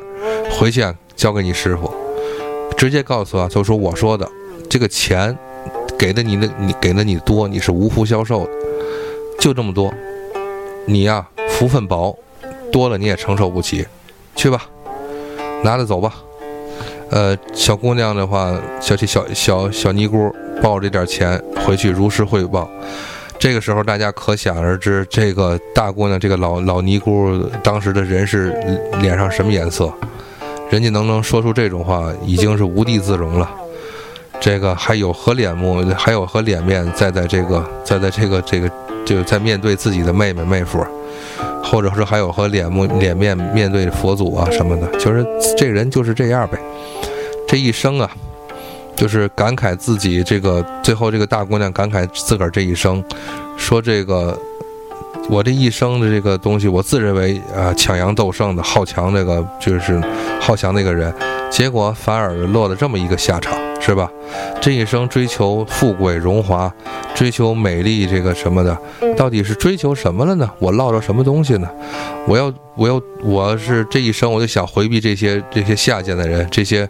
[0.57, 1.93] 回去啊交给你师傅。”
[2.83, 4.29] 直接告诉他，就说我说的，
[4.69, 5.33] 这个钱
[5.97, 8.45] 给的你的，你给的你多，你是无福消受，
[9.39, 9.89] 就这么多，
[10.85, 12.13] 你呀福分薄，
[12.73, 13.87] 多了你也承受不起，
[14.35, 14.65] 去吧，
[15.63, 16.13] 拿着走吧。
[17.09, 20.29] 呃，小姑娘的话，小小小小尼姑
[20.61, 22.69] 抱着这点钱回去如实汇报。
[23.39, 27.31] 这个时候大家可想而知，这个大姑娘，这个老老尼姑
[27.63, 28.53] 当时的人是
[28.99, 29.89] 脸上什么颜色？
[30.73, 33.47] 人家能能说出这种话，已经是无地自容了。
[34.41, 38.67] 这个还有何脸目，还有何脸面，再在这个，再在这个这个，
[39.05, 40.83] 就在面对自己的妹妹妹夫，
[41.63, 45.23] 或者说还有何脸目脸面面对佛祖啊什么的，就是
[45.55, 46.57] 这人就是这样呗。
[47.47, 48.09] 这一生啊，
[48.95, 53.03] 就是感慨自己这个最后这个大姑娘感慨自个儿这一生，
[53.55, 54.35] 说这个。
[55.29, 59.99] 我这一生的这个东西，我自认为啊，抢阳斗胜的好强，那个就是
[60.39, 61.13] 好强那个人，
[61.49, 64.09] 结果反而落了这么一个下场，是吧？
[64.61, 66.71] 这一生追求富贵荣华，
[67.15, 68.77] 追求美丽，这个什么的，
[69.15, 70.49] 到底是追求什么了呢？
[70.59, 71.69] 我落着什么东西呢？
[72.27, 76.87] 我要，我要，我是这一生我就想回避这些这些下贱的人，这些，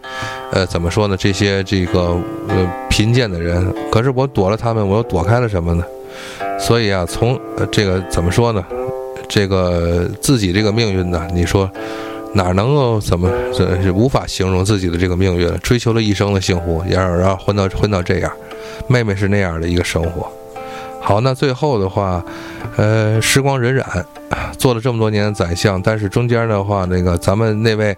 [0.50, 1.16] 呃，怎么说呢？
[1.16, 2.16] 这些这个
[2.48, 5.84] 呃贫贱的人，可是我躲了他们，我又躲开了什么呢？
[6.58, 7.38] 所以啊，从
[7.70, 8.64] 这个怎么说呢？
[9.28, 11.70] 这个自己这个命运呢，你说
[12.34, 15.52] 哪能够怎么这是无法形容自己的这个命运？
[15.58, 18.32] 追求了一生的幸福，也让让混到混到这样。
[18.86, 20.30] 妹妹是那样的一个生活。
[21.06, 22.24] 好，那最后的话，
[22.76, 24.02] 呃，时光荏苒，
[24.56, 24.80] 做了。
[24.80, 27.94] 这么多年的宰相，但是中间的话，那个咱们那位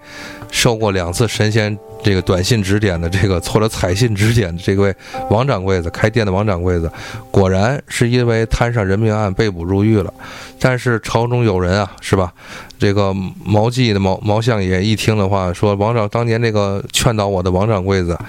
[0.51, 4.93] 受过两次神仙这个短信指点的这个，或者彩信指点的这位
[5.29, 6.91] 王掌柜子，开店的王掌柜子，
[7.31, 10.13] 果然是因为摊上人命案被捕入狱了。
[10.59, 12.33] 但是朝中有人啊，是吧？
[12.77, 18.19] 这个毛记的毛毛相爷一听的话，说王掌当年那个劝导我的王掌柜子，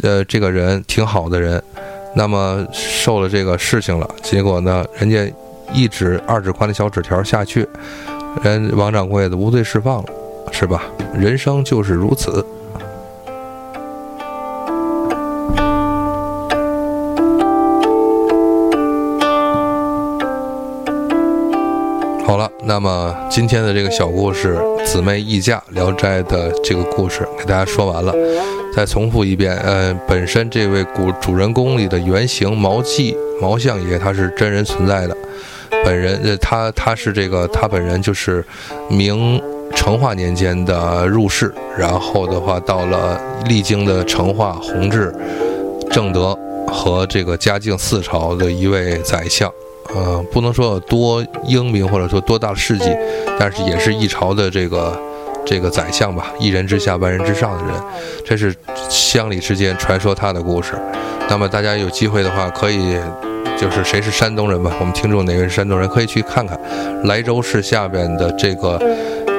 [0.00, 1.62] 呃，这个人挺好的人。
[2.18, 5.30] 那么受了这个事情了，结果呢，人家
[5.74, 7.68] 一纸二指宽的小纸条下去，
[8.42, 10.08] 人王掌柜的无罪释放了，
[10.50, 10.84] 是吧？
[11.14, 12.42] 人生就是如此。
[22.26, 24.56] 好了，那么今天的这个小故事
[24.86, 28.14] 《姊妹议嫁》《聊斋》的这个故事给大家说完了。
[28.76, 35.16] 再重复一遍，呃，本身这位古主人公里的原型毛记毛相爷，他是真人存在的。
[35.82, 38.44] 本人，呃，他他是这个，他本人就是
[38.90, 39.40] 明
[39.74, 45.10] 成化年间的入仕，然后的话到了历经的成化、弘治、
[45.90, 49.50] 正德和这个嘉靖四朝的一位宰相。
[49.94, 52.94] 呃，不能说有多英明或者说多大的事迹，
[53.38, 54.94] 但是也是一朝的这个。
[55.46, 57.82] 这个宰相吧，一人之下，万人之上的人，
[58.24, 58.54] 这是
[58.90, 60.72] 乡里之间传说他的故事。
[61.30, 62.96] 那么大家有机会的话，可以
[63.56, 64.70] 就是谁是山东人吧？
[64.80, 66.58] 我们听众哪位是山东人，可以去看看
[67.04, 68.78] 莱州市下边的这个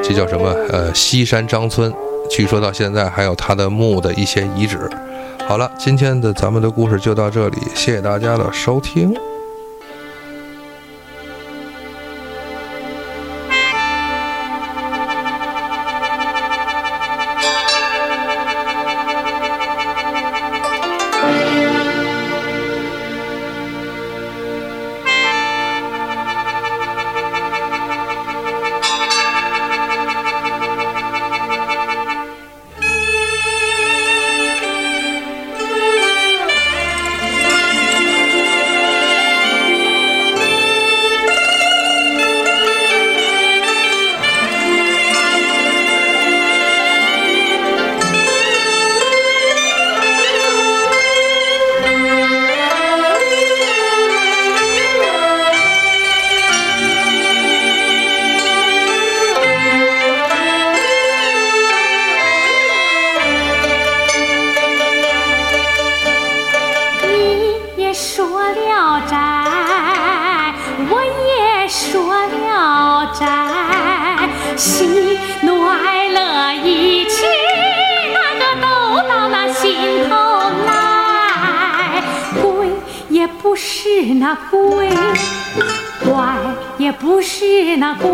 [0.01, 0.49] 这叫什么？
[0.70, 1.93] 呃，西山张村，
[2.30, 4.89] 据说到现在还有他的墓的一些遗址。
[5.47, 9.14] 好了，今天的咱们的故事就到这里，谢谢大家的收听。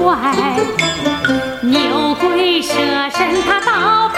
[0.01, 0.17] 怪，
[1.61, 2.73] 牛鬼蛇
[3.09, 4.12] 神他倒